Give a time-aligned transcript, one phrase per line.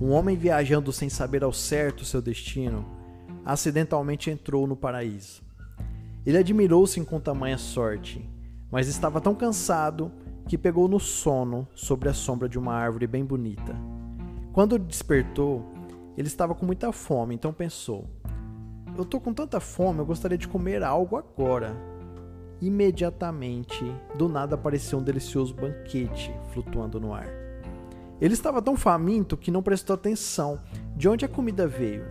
[0.00, 2.86] um homem viajando sem saber ao certo seu destino,
[3.44, 5.42] acidentalmente entrou no paraíso.
[6.24, 8.26] Ele admirou-se com tamanha sorte,
[8.70, 10.10] mas estava tão cansado
[10.48, 13.76] que pegou no sono sobre a sombra de uma árvore bem bonita.
[14.52, 15.64] Quando despertou,
[16.16, 18.08] ele estava com muita fome, então pensou:
[18.96, 21.76] Eu estou com tanta fome, eu gostaria de comer algo agora.
[22.60, 23.84] Imediatamente,
[24.16, 27.49] do nada apareceu um delicioso banquete flutuando no ar.
[28.20, 30.60] Ele estava tão faminto que não prestou atenção
[30.94, 32.04] de onde a comida veio.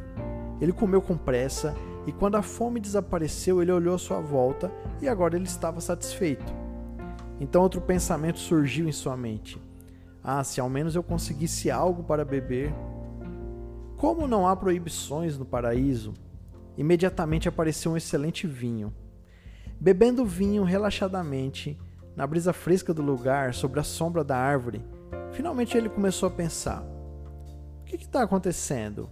[0.60, 1.76] Ele comeu com pressa
[2.08, 4.72] e quando a fome desapareceu, ele olhou à sua volta
[5.02, 6.52] e agora ele estava satisfeito.
[7.40, 9.62] Então outro pensamento surgiu em sua mente:
[10.24, 12.74] Ah, se ao menos eu conseguisse algo para beber.
[13.96, 16.14] Como não há proibições no paraíso,
[16.78, 18.94] imediatamente apareceu um excelente vinho.
[19.80, 21.78] Bebendo vinho relaxadamente,
[22.16, 24.82] na brisa fresca do lugar, sobre a sombra da árvore,
[25.40, 29.10] finalmente ele começou a pensar: O que está acontecendo?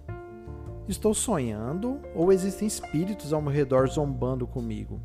[0.86, 5.00] Estou sonhando ou existem espíritos ao meu redor zombando comigo?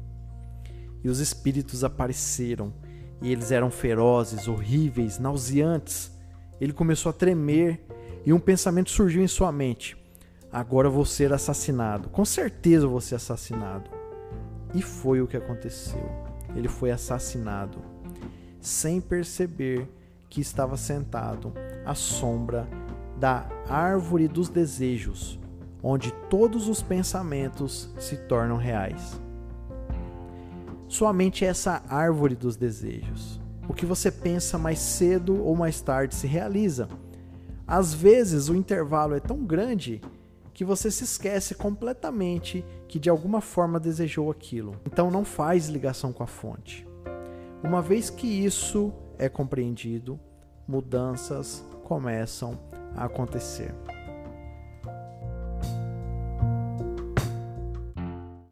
[1.01, 2.75] E os espíritos apareceram,
[3.21, 6.11] e eles eram ferozes, horríveis, nauseantes.
[6.61, 7.87] Ele começou a tremer
[8.27, 9.97] e um pensamento surgiu em sua mente:
[10.51, 13.89] agora vou ser assassinado, com certeza vou ser assassinado.
[14.75, 16.03] E foi o que aconteceu.
[16.57, 17.79] Ele foi assassinado,
[18.61, 19.89] sem perceber
[20.33, 21.53] que estava sentado
[21.85, 22.67] à sombra
[23.21, 25.39] da árvore dos desejos,
[25.83, 29.21] onde todos os pensamentos se tornam reais.
[30.89, 33.39] Sua mente é essa árvore dos desejos.
[33.69, 36.89] O que você pensa mais cedo ou mais tarde se realiza.
[37.67, 40.01] Às vezes o intervalo é tão grande
[40.55, 44.77] que você se esquece completamente que de alguma forma desejou aquilo.
[44.87, 46.89] Então não faz ligação com a fonte.
[47.63, 50.19] Uma vez que isso é compreendido,
[50.67, 52.59] mudanças começam
[52.97, 53.75] a acontecer.